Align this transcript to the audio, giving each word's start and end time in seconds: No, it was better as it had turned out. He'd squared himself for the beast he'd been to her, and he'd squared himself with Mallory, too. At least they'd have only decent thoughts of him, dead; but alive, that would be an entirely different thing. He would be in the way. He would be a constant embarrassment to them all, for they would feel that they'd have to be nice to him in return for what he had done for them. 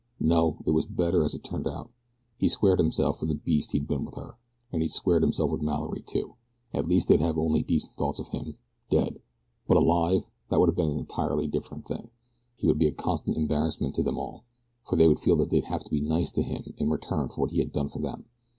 No, 0.19 0.57
it 0.65 0.71
was 0.71 0.87
better 0.87 1.21
as 1.23 1.35
it 1.35 1.41
had 1.45 1.45
turned 1.45 1.67
out. 1.67 1.91
He'd 2.39 2.49
squared 2.49 2.79
himself 2.79 3.19
for 3.19 3.27
the 3.27 3.35
beast 3.35 3.71
he'd 3.71 3.87
been 3.87 4.03
to 4.09 4.19
her, 4.19 4.37
and 4.71 4.81
he'd 4.81 4.89
squared 4.91 5.21
himself 5.21 5.51
with 5.51 5.61
Mallory, 5.61 6.01
too. 6.01 6.37
At 6.73 6.87
least 6.87 7.07
they'd 7.07 7.21
have 7.21 7.37
only 7.37 7.61
decent 7.61 7.97
thoughts 7.97 8.17
of 8.17 8.29
him, 8.29 8.57
dead; 8.89 9.21
but 9.67 9.77
alive, 9.77 10.23
that 10.49 10.59
would 10.59 10.75
be 10.75 10.81
an 10.81 10.97
entirely 10.97 11.45
different 11.45 11.85
thing. 11.85 12.09
He 12.55 12.65
would 12.65 12.79
be 12.79 12.87
in 12.87 12.95
the 12.95 12.95
way. 12.95 12.95
He 12.95 12.95
would 12.95 12.95
be 12.95 12.99
a 13.03 13.03
constant 13.03 13.37
embarrassment 13.37 13.93
to 13.93 14.01
them 14.01 14.17
all, 14.17 14.43
for 14.87 14.95
they 14.95 15.07
would 15.07 15.19
feel 15.19 15.35
that 15.35 15.51
they'd 15.51 15.65
have 15.65 15.83
to 15.83 15.91
be 15.91 16.01
nice 16.01 16.31
to 16.31 16.41
him 16.41 16.73
in 16.77 16.89
return 16.89 17.29
for 17.29 17.41
what 17.41 17.51
he 17.51 17.59
had 17.59 17.71
done 17.71 17.89
for 17.89 17.99
them. 17.99 18.25